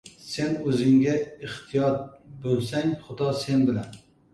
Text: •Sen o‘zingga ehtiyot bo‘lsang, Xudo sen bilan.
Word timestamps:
•Sen 0.35 0.55
o‘zingga 0.71 1.13
ehtiyot 1.49 2.03
bo‘lsang, 2.49 3.01
Xudo 3.07 3.33
sen 3.47 3.73
bilan. 3.73 4.01